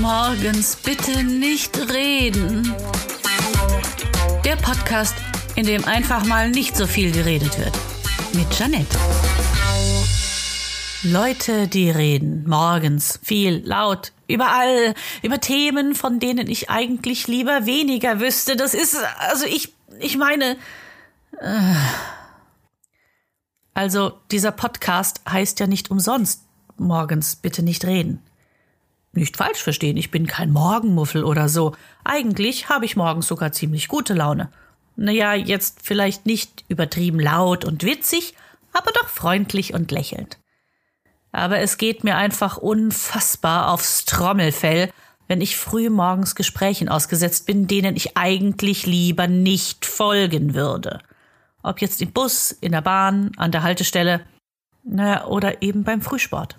[0.00, 2.74] Morgens bitte nicht reden.
[4.44, 5.14] Der Podcast,
[5.54, 7.72] in dem einfach mal nicht so viel geredet wird.
[8.32, 8.98] Mit Janette.
[11.04, 18.18] Leute, die reden morgens viel, laut, überall, über Themen, von denen ich eigentlich lieber weniger
[18.18, 18.56] wüsste.
[18.56, 20.56] Das ist, also ich, ich meine.
[21.40, 21.74] Äh,
[23.82, 26.44] also, dieser Podcast heißt ja nicht umsonst
[26.78, 28.22] morgens bitte nicht reden.
[29.12, 31.74] Nicht falsch verstehen, ich bin kein Morgenmuffel oder so.
[32.04, 34.52] Eigentlich habe ich morgens sogar ziemlich gute Laune.
[34.94, 38.34] Naja, jetzt vielleicht nicht übertrieben laut und witzig,
[38.72, 40.38] aber doch freundlich und lächelnd.
[41.32, 44.90] Aber es geht mir einfach unfassbar aufs Trommelfell,
[45.26, 51.00] wenn ich früh morgens Gesprächen ausgesetzt bin, denen ich eigentlich lieber nicht folgen würde.
[51.62, 54.24] Ob jetzt im Bus, in der Bahn, an der Haltestelle,
[54.84, 56.58] naja, oder eben beim Frühsport.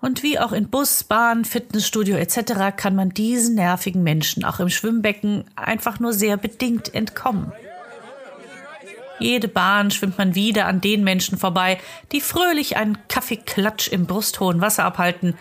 [0.00, 2.76] Und wie auch in Bus, Bahn, Fitnessstudio etc.
[2.76, 7.52] kann man diesen nervigen Menschen auch im Schwimmbecken einfach nur sehr bedingt entkommen.
[9.20, 11.78] Jede Bahn schwimmt man wieder an den Menschen vorbei,
[12.10, 15.34] die fröhlich einen Kaffeeklatsch im brusthohen Wasser abhalten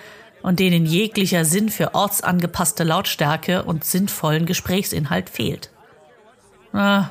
[0.44, 5.72] und denen jeglicher Sinn für ortsangepasste Lautstärke und sinnvollen Gesprächsinhalt fehlt.
[6.74, 7.10] Ah,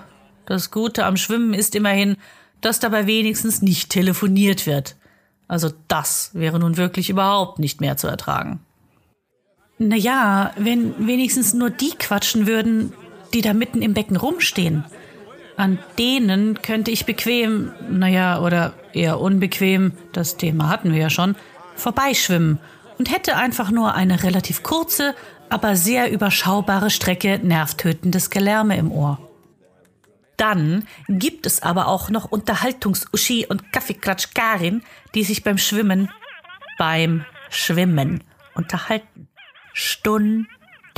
[0.50, 2.16] das Gute am Schwimmen ist immerhin,
[2.60, 4.96] dass dabei wenigstens nicht telefoniert wird.
[5.46, 8.58] Also das wäre nun wirklich überhaupt nicht mehr zu ertragen.
[9.78, 12.92] Naja, wenn wenigstens nur die quatschen würden,
[13.32, 14.84] die da mitten im Becken rumstehen.
[15.56, 21.36] An denen könnte ich bequem, naja, oder eher unbequem, das Thema hatten wir ja schon,
[21.76, 22.58] vorbeischwimmen
[22.98, 25.14] und hätte einfach nur eine relativ kurze,
[25.48, 29.29] aber sehr überschaubare Strecke nervtötendes Gelärme im Ohr.
[30.40, 34.82] Dann gibt es aber auch noch Unterhaltungs-Uschi und Kaffeeklatsch-Karin,
[35.14, 36.10] die sich beim Schwimmen,
[36.78, 38.24] beim Schwimmen
[38.54, 39.28] unterhalten.
[39.74, 40.96] Stundenlang.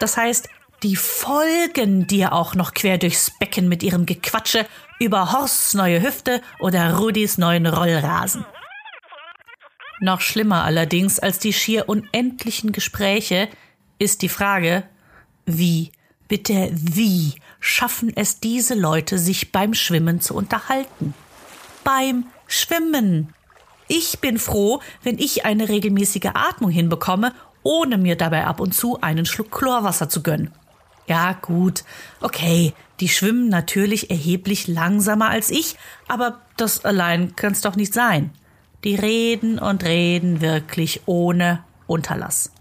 [0.00, 0.48] Das heißt,
[0.82, 4.64] die folgen dir auch noch quer durchs Becken mit ihrem Gequatsche
[4.98, 8.46] über Horsts neue Hüfte oder Rudis neuen Rollrasen.
[10.00, 13.50] Noch schlimmer allerdings als die schier unendlichen Gespräche
[13.98, 14.84] ist die Frage,
[15.44, 15.92] wie,
[16.28, 21.14] bitte wie schaffen es diese Leute, sich beim Schwimmen zu unterhalten?
[21.84, 23.34] Beim Schwimmen.
[23.88, 29.00] Ich bin froh, wenn ich eine regelmäßige Atmung hinbekomme, ohne mir dabei ab und zu
[29.00, 30.52] einen Schluck Chlorwasser zu gönnen.
[31.06, 31.84] Ja, gut.
[32.20, 38.30] Okay, die schwimmen natürlich erheblich langsamer als ich, aber das allein kann's doch nicht sein.
[38.84, 42.52] Die reden und reden wirklich ohne Unterlass.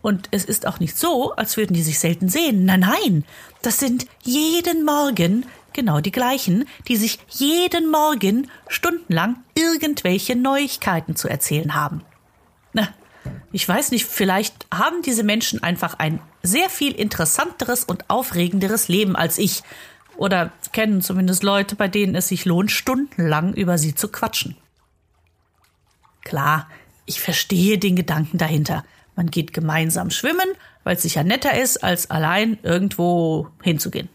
[0.00, 2.64] Und es ist auch nicht so, als würden die sich selten sehen.
[2.64, 3.24] Nein, nein,
[3.62, 11.28] das sind jeden Morgen genau die gleichen, die sich jeden Morgen stundenlang irgendwelche Neuigkeiten zu
[11.28, 12.02] erzählen haben.
[12.72, 12.88] Na,
[13.52, 19.16] ich weiß nicht, vielleicht haben diese Menschen einfach ein sehr viel interessanteres und aufregenderes Leben
[19.16, 19.62] als ich.
[20.16, 24.56] Oder kennen zumindest Leute, bei denen es sich lohnt, stundenlang über sie zu quatschen.
[26.24, 26.68] Klar,
[27.06, 28.84] ich verstehe den Gedanken dahinter.
[29.18, 30.46] Man geht gemeinsam schwimmen,
[30.84, 34.08] weil es sicher netter ist, als allein irgendwo hinzugehen.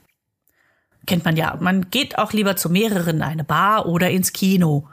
[1.06, 4.88] Kennt man ja, man geht auch lieber zu mehreren in eine Bar oder ins Kino.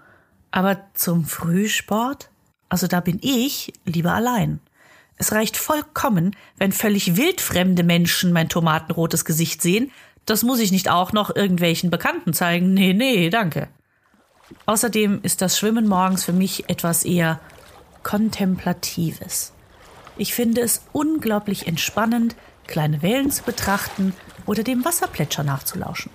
[0.50, 2.28] Aber zum Frühsport?
[2.69, 4.59] Also da bin ich lieber allein.
[5.16, 9.93] Es reicht vollkommen, wenn völlig wildfremde Menschen mein tomatenrotes Gesicht sehen.
[10.26, 12.75] Das muss ich nicht auch noch irgendwelchen Bekannten zeigen.
[12.75, 13.69] Nee, nee, danke.
[14.66, 17.38] Außerdem ist das Schwimmen morgens für mich etwas eher
[18.03, 19.53] Kontemplatives.
[20.20, 22.36] Ich finde es unglaublich entspannend,
[22.66, 24.12] kleine Wellen zu betrachten
[24.44, 26.10] oder dem Wasserplätscher nachzulauschen.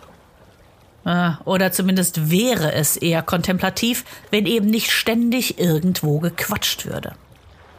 [1.05, 7.13] Ah, oder zumindest wäre es eher kontemplativ, wenn eben nicht ständig irgendwo gequatscht würde.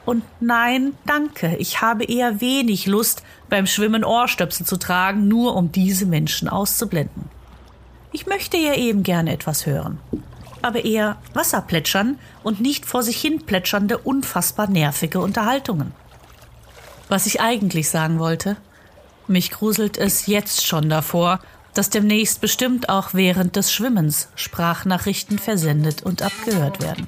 [0.05, 5.71] Und nein, danke, ich habe eher wenig Lust, beim Schwimmen Ohrstöpsel zu tragen, nur um
[5.71, 7.31] diese Menschen auszublenden.
[8.11, 10.01] Ich möchte ja eben gerne etwas hören.
[10.61, 15.95] Aber eher Wasser plätschern und nicht vor sich hin plätschernde, unfassbar nervige Unterhaltungen.
[17.09, 18.57] Was ich eigentlich sagen wollte,
[19.29, 21.41] mich gruselt es jetzt schon davor,
[21.75, 27.07] dass demnächst bestimmt auch während des Schwimmens Sprachnachrichten versendet und abgehört werden.